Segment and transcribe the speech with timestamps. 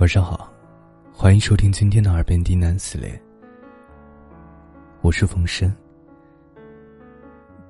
[0.00, 0.50] 晚上好，
[1.12, 3.20] 欢迎收听今天的耳边低喃系列。
[5.02, 5.70] 我是冯生，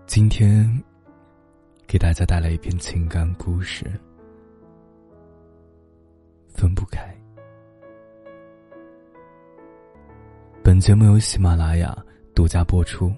[0.06, 0.64] 今天
[1.88, 3.84] 给大家带来一篇情感故事，
[6.54, 7.12] 分不开。
[10.62, 11.92] 本节目由喜马拉雅
[12.32, 13.12] 独家播出，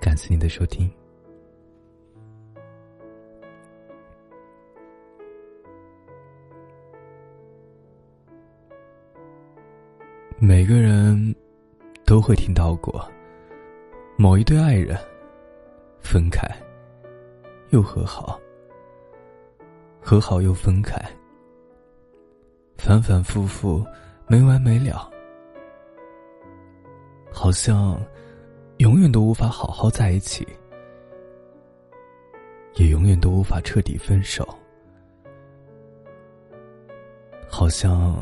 [0.00, 0.88] 感谢您的收听。
[10.48, 11.34] 每个人
[12.04, 13.04] 都会听到过。
[14.16, 14.96] 某一对爱人
[15.98, 16.48] 分开
[17.70, 18.40] 又和好，
[20.00, 20.96] 和好又分开，
[22.78, 23.84] 反反复复
[24.28, 25.10] 没完没了，
[27.32, 28.00] 好像
[28.76, 30.46] 永远都无法好好在一起，
[32.76, 34.48] 也永远都无法彻底分手，
[37.48, 38.14] 好像。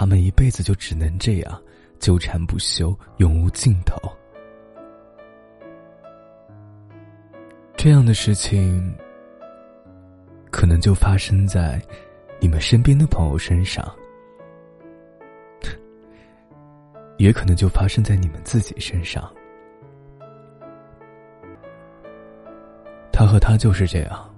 [0.00, 1.62] 他们一辈子就只能这样
[1.98, 4.00] 纠缠不休，永无尽头。
[7.76, 8.94] 这样的事情，
[10.50, 11.78] 可能就发生在
[12.40, 13.94] 你们身边的朋友身上，
[17.18, 19.30] 也可能就发生在你们自己身上。
[23.12, 24.34] 他和他就是这样，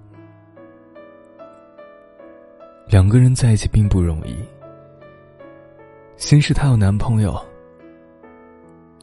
[2.85, 4.35] 两个人在一起并不容易。
[6.15, 7.33] 先是她有男朋友，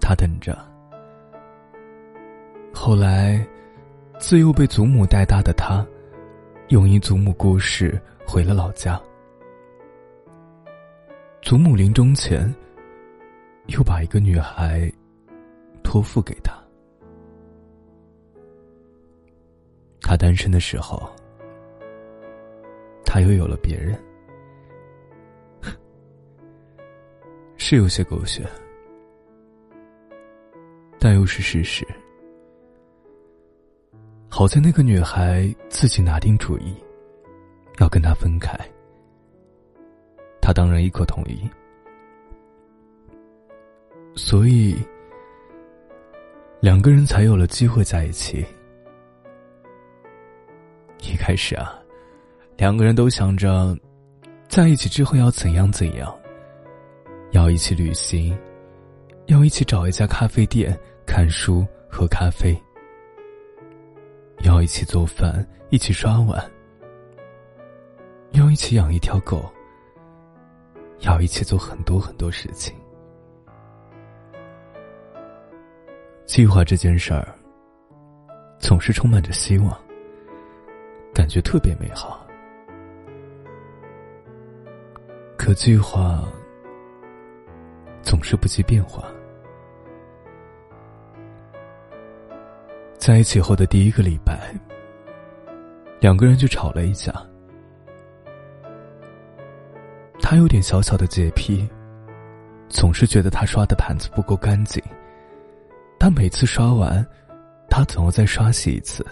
[0.01, 0.57] 她等着。
[2.73, 3.47] 后来，
[4.19, 5.87] 自幼被祖母带大的她，
[6.69, 9.01] 又因祖母过世回了老家。
[11.43, 12.55] 祖母临终前，
[13.67, 14.91] 又把一个女孩
[15.83, 16.53] 托付给他。
[20.01, 21.11] 他单身的时候，
[23.05, 23.99] 他又有了别人。
[27.71, 28.45] 是有些狗血，
[30.99, 31.87] 但又是事实。
[34.29, 36.75] 好在那个女孩自己拿定主意，
[37.79, 38.59] 要跟他分开。
[40.41, 41.49] 他当然一口同意，
[44.17, 44.77] 所以
[46.59, 48.45] 两个人才有了机会在一起。
[51.03, 51.81] 一开始啊，
[52.57, 53.79] 两个人都想着，
[54.49, 56.13] 在一起之后要怎样怎样。
[57.33, 58.37] 要一起旅行，
[59.27, 60.77] 要一起找一家咖啡店
[61.07, 62.61] 看书喝咖啡，
[64.43, 66.45] 要一起做饭，一起刷碗，
[68.33, 69.49] 要一起养一条狗，
[71.01, 72.75] 要一起做很多很多事情。
[76.27, 77.33] 计划这件事儿，
[78.59, 79.81] 总是充满着希望，
[81.15, 82.27] 感觉特别美好。
[85.37, 86.29] 可计划。
[88.03, 89.05] 总是不计变化。
[92.99, 94.55] 在一起后的第一个礼拜，
[96.01, 97.13] 两个人就吵了一架。
[100.21, 101.69] 他有点小小的洁癖，
[102.69, 104.83] 总是觉得他刷的盘子不够干净。
[105.99, 107.05] 但每次刷完，
[107.69, 109.05] 他总要再刷洗一次。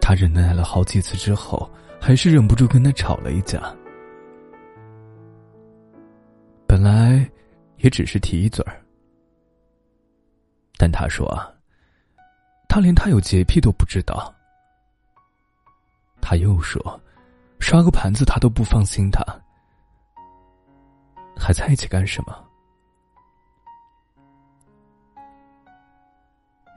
[0.00, 3.58] 他忍耐了好几次之后，还是忍不住跟他吵了一架。
[6.74, 7.24] 本来
[7.76, 8.82] 也只是提一嘴儿，
[10.76, 11.48] 但他说啊，
[12.68, 14.34] 他连他有洁癖都不知道。
[16.20, 17.00] 他又说，
[17.60, 19.24] 刷个盘子他都不放心，他
[21.38, 22.44] 还在一起干什么？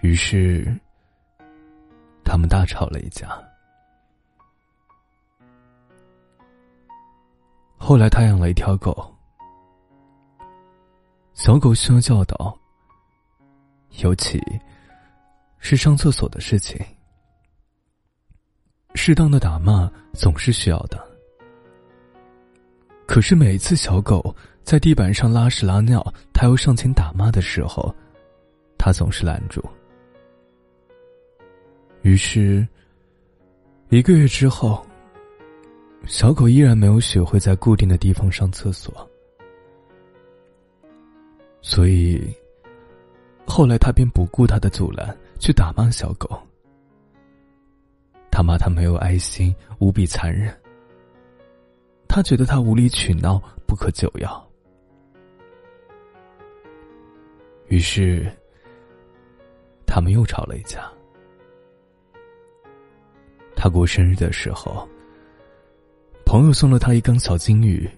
[0.02, 0.80] 于是，
[2.24, 3.30] 他们大吵了一架。
[7.80, 9.12] 后来，他养了一条狗。
[11.38, 12.58] 小狗需要教导，
[14.00, 14.42] 尤其
[15.60, 16.84] 是上厕所的事情。
[18.96, 21.00] 适当的打骂总是需要的。
[23.06, 26.04] 可是每次小狗在地板上拉屎拉尿，
[26.34, 27.96] 它又上前打骂的时候，
[28.76, 29.64] 他总是拦住。
[32.02, 32.68] 于是，
[33.90, 34.84] 一个月之后，
[36.08, 39.08] 小狗依然没有学会在固定的地方上厕所。
[41.62, 42.22] 所以，
[43.46, 46.42] 后来他便不顾他的阻拦，去打骂小狗。
[48.32, 50.56] 他骂他没有爱心，无比残忍。
[52.08, 54.50] 他觉得他无理取闹，不可救药。
[57.68, 58.32] 于是，
[59.86, 60.90] 他们又吵了一架。
[63.56, 64.88] 他过生日的时候，
[66.26, 67.90] 朋友送了他一缸小金鱼，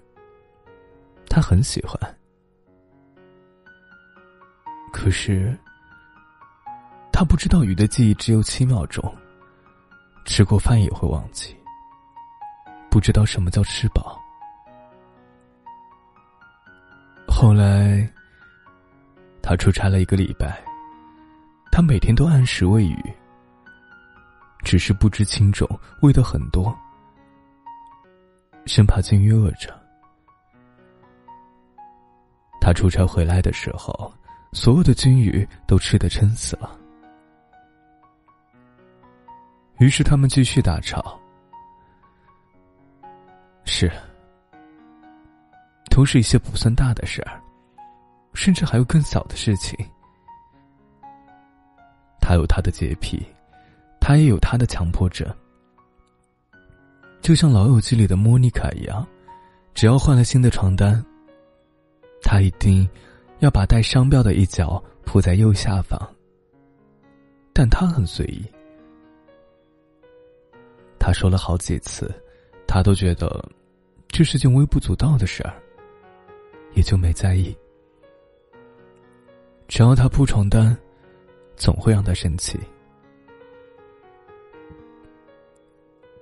[1.29, 2.18] 他很喜欢。
[4.91, 5.57] 可是，
[7.11, 9.01] 他不知道鱼的记忆只有七秒钟，
[10.25, 11.55] 吃过饭也会忘记，
[12.89, 14.19] 不知道什么叫吃饱。
[17.27, 18.07] 后来，
[19.41, 20.61] 他出差了一个礼拜，
[21.71, 23.13] 他每天都按时喂鱼，
[24.63, 25.67] 只是不知轻重，
[26.01, 26.75] 喂的很多，
[28.65, 29.73] 生怕金鱼饿着。
[32.59, 34.13] 他出差回来的时候。
[34.51, 36.75] 所有的金鱼都吃得撑死了，
[39.77, 41.19] 于是他们继续大吵。
[43.63, 43.91] 是，
[45.91, 47.39] 都是一些不算大的事儿，
[48.33, 49.77] 甚至还有更小的事情。
[52.19, 53.23] 他有他的洁癖，
[53.99, 55.27] 他也有他的强迫症，
[57.21, 59.07] 就像《老友记》里的莫妮卡一样，
[59.75, 61.05] 只要换了新的床单，
[62.23, 62.89] 他一定。
[63.39, 65.97] 要把带商标的一角铺在右下方，
[67.53, 68.43] 但他很随意。
[70.99, 72.13] 他说了好几次，
[72.67, 73.43] 他都觉得
[74.09, 75.53] 这是件微不足道的事儿，
[76.73, 77.55] 也就没在意。
[79.67, 80.77] 只要他铺床单，
[81.55, 82.59] 总会让他生气。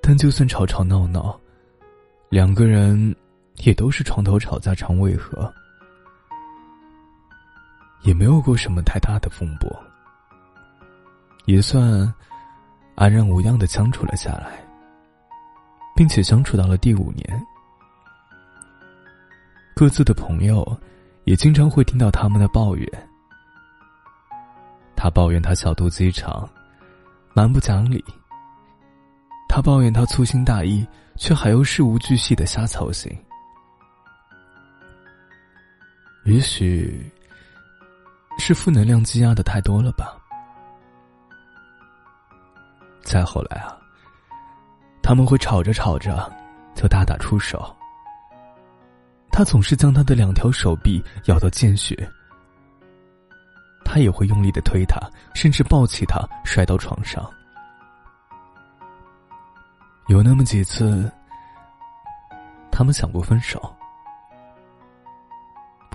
[0.02, 1.38] 但就算吵吵闹闹，
[2.30, 3.14] 两个人
[3.58, 5.52] 也都是床头吵架常为何。
[8.02, 9.70] 也没有过什么太大的风波，
[11.46, 12.14] 也算
[12.96, 14.64] 安然无恙的相处了下来，
[15.96, 17.46] 并且相处到了第五年。
[19.76, 20.66] 各自的朋友
[21.26, 23.10] 也经常会听到他们的抱怨。
[24.96, 26.50] 他抱怨他小肚鸡肠，
[27.34, 28.00] 蛮不讲理；
[29.50, 33.12] 他抱怨他粗心大意，却还又事无巨细的瞎操心。
[36.24, 37.12] 也许。
[38.38, 40.16] 是负能量积压的太多了吧？
[43.02, 43.78] 再后来啊，
[45.02, 46.32] 他们会吵着吵着
[46.76, 47.76] 就大打出手。
[49.32, 51.96] 他总是将他的两条手臂咬到见血，
[53.86, 55.00] 他也会用力的推他，
[55.34, 57.30] 甚至抱起他摔到床上。
[60.08, 61.12] 有那么几次，
[62.72, 63.62] 他们想过分手，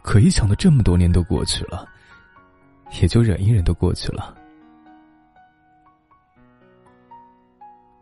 [0.03, 1.89] 可一想到这么多年都过去了。
[3.01, 4.37] 也就忍一忍都过去了。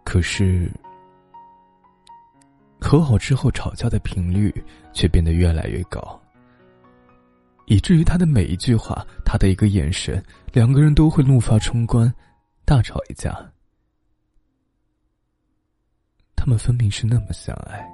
[0.05, 0.69] 可是，
[2.81, 4.53] 和好之后吵架的频率
[4.93, 6.21] 却变得越来越高，
[7.67, 10.21] 以至于他的每一句话，他的一个眼神，
[10.53, 12.13] 两个人都会怒发冲冠，
[12.65, 13.33] 大吵一架。
[16.35, 17.89] 他们分明是那么相爱，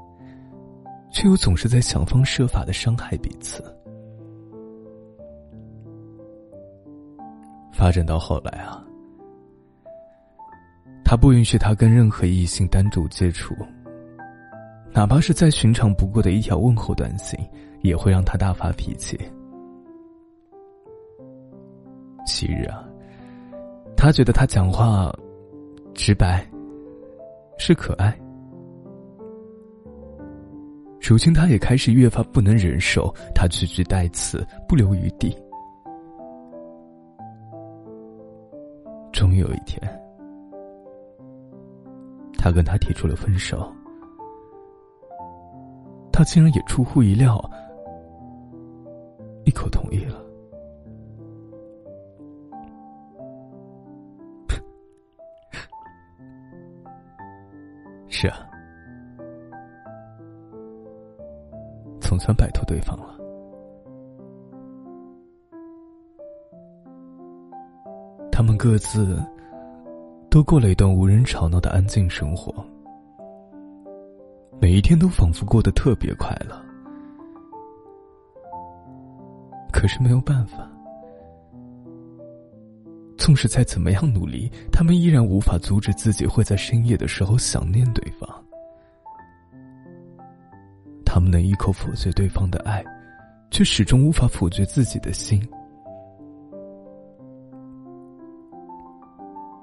[1.13, 3.63] 却又总是在想方设法的伤害彼此。
[7.77, 8.83] 发展到后来啊，
[11.05, 13.55] 他不允许他跟任何异性单独接触，
[14.95, 17.39] 哪怕是再寻常不过的一条问候短信，
[17.83, 19.21] 也会让他大发脾气。
[22.25, 22.83] 昔日啊，
[23.95, 25.15] 他觉得他讲话
[25.93, 26.45] 直白，
[27.59, 28.19] 是可爱，
[30.99, 35.37] 如今他也开始越发不能忍受他句句带刺，不留余地。
[39.67, 39.87] 天，
[42.39, 43.71] 他跟他提出了分手，
[46.11, 47.39] 他竟然也出乎意料，
[49.45, 50.25] 一口同意了。
[58.09, 58.49] 是啊，
[62.01, 63.15] 总算摆脱对方了。
[68.33, 69.23] 他们各自
[70.37, 72.53] 都过了一段无人吵闹的安静生活，
[74.61, 76.63] 每一天都仿佛过得特别快乐。
[79.73, 80.71] 可是没有办法，
[83.17, 88.29] 纵使再怎么样努力，他们依然无法阻止自己会在深夜的时候想念对方。
[91.03, 92.85] 他们能一口否决对方的爱，
[93.51, 95.43] 却始终无法否决自己的心。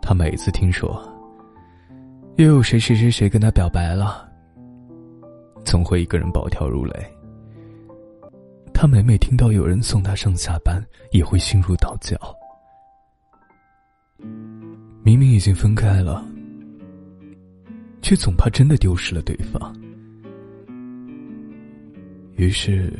[0.05, 1.01] 他每次听说
[2.35, 4.29] 又有谁谁谁谁跟他表白了，
[5.63, 6.93] 总会一个人暴跳如雷。
[8.73, 12.17] 他每每听到有人送他上下班，也会心如刀绞。
[15.03, 16.21] 明明已经分开了，
[18.01, 19.73] 却总怕真的丢失了对方，
[22.35, 22.91] 于是，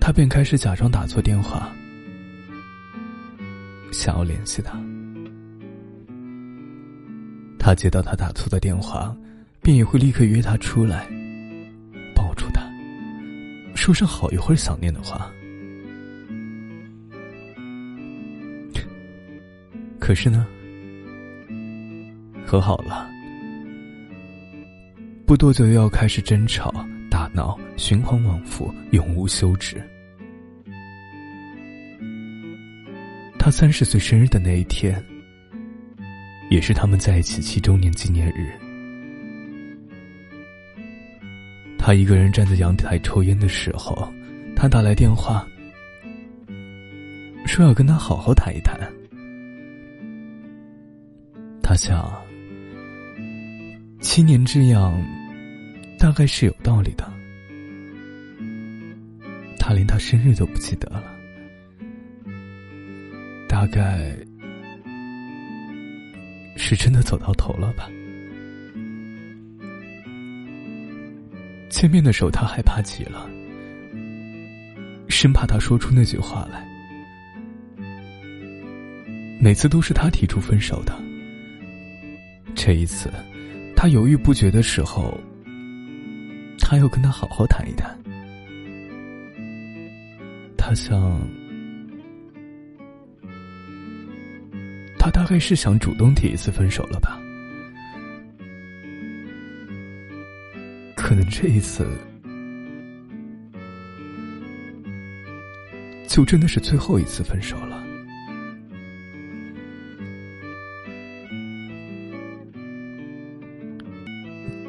[0.00, 1.72] 他便开始假装打错电话，
[3.92, 4.72] 想要联系他。
[7.58, 9.16] 他接到他打错的电话，
[9.60, 11.06] 便也会立刻约他出来，
[12.14, 12.62] 抱住他，
[13.76, 15.30] 说上好一会儿想念的话。
[20.00, 20.44] 可是呢，
[22.44, 23.08] 和好了，
[25.24, 26.74] 不多久又要开始争吵。
[27.08, 29.76] 打闹，循环往复，永无休止。
[33.52, 35.00] 三十岁生日的那一天，
[36.50, 38.50] 也是他们在一起七周年纪念日。
[41.78, 44.10] 他一个人站在阳台抽烟的时候，
[44.56, 45.46] 他打来电话，
[47.44, 48.80] 说要跟他好好谈一谈。
[51.62, 52.10] 他想，
[54.00, 54.98] 七年这样。
[55.98, 57.08] 大概是有道理的。
[59.56, 61.11] 他连他生日都不记得了，
[63.72, 64.14] 该
[66.56, 67.88] 是真的走到头了吧。
[71.70, 73.28] 见面的时候，他害怕极了，
[75.08, 76.64] 生怕他说出那句话来。
[79.40, 80.94] 每次都是他提出分手的，
[82.54, 83.10] 这一次，
[83.74, 85.18] 他犹豫不决的时候。
[86.64, 87.98] 他要跟他好好谈一谈。
[90.56, 91.20] 他想，
[95.04, 97.20] 他大概是想主动提一次分手了吧？
[100.94, 101.84] 可能这一次，
[106.06, 107.82] 就真的是最后一次分手了。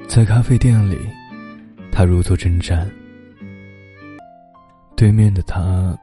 [0.07, 0.97] 在咖啡店里。
[1.95, 2.89] 他如坐针毡，
[4.97, 5.95] 对面的他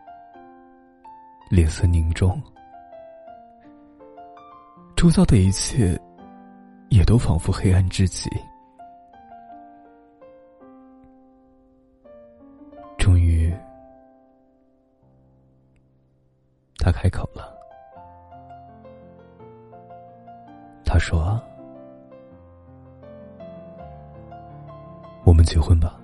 [1.51, 2.41] 脸色凝重，
[5.01, 5.99] 周遭的一切
[6.91, 8.29] 也都仿佛黑暗至极。
[12.99, 13.51] 终于，
[16.77, 17.57] 他开口了，
[20.85, 21.41] 他说。
[25.25, 25.99] 我们结婚吧，